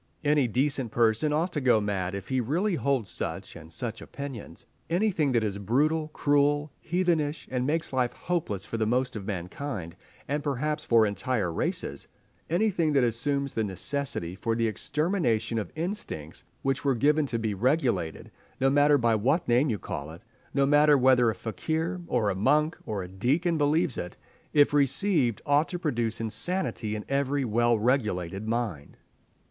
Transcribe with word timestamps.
Any 0.23 0.47
decent 0.47 0.91
person 0.91 1.31
ought 1.31 1.53
to 1.53 1.61
go 1.61 1.79
mad 1.79 2.15
if 2.15 2.29
he 2.29 2.41
really 2.41 2.73
holds 2.73 3.07
such 3.07 3.55
and 3.55 3.71
such 3.71 4.01
opinions…. 4.01 4.65
Anything 4.89 5.31
that 5.33 5.43
is 5.43 5.59
brutal, 5.59 6.07
cruel, 6.07 6.71
heathenish, 6.79 7.45
that 7.51 7.61
makes 7.61 7.93
life 7.93 8.13
hopeless 8.13 8.65
for 8.65 8.77
the 8.77 8.87
most 8.87 9.15
of 9.15 9.27
mankind, 9.27 9.95
and 10.27 10.43
perhaps 10.43 10.83
for 10.83 11.05
entire 11.05 11.53
races—anything 11.53 12.93
that 12.93 13.03
assumes 13.03 13.53
the 13.53 13.63
necessity 13.63 14.33
for 14.33 14.55
the 14.55 14.65
extermination 14.65 15.59
of 15.59 15.71
instincts 15.75 16.45
which 16.63 16.83
were 16.83 16.95
given 16.95 17.27
to 17.27 17.37
be 17.37 17.53
regulated—no 17.53 18.71
matter 18.71 18.97
by 18.97 19.13
what 19.13 19.47
name 19.47 19.69
you 19.69 19.77
call 19.77 20.09
it—no 20.09 20.65
matter 20.65 20.97
whether 20.97 21.29
a 21.29 21.35
fakir, 21.35 22.01
or 22.07 22.31
a 22.31 22.35
monk, 22.35 22.75
or 22.87 23.03
a 23.03 23.07
deacon 23.07 23.55
believes 23.55 23.99
it—if 23.99 24.73
received, 24.73 25.43
ought 25.45 25.67
to 25.69 25.77
produce 25.77 26.19
insanity 26.19 26.95
in 26.95 27.05
every 27.07 27.45
well 27.45 27.77
regulated 27.77 28.47
mind." 28.47 28.97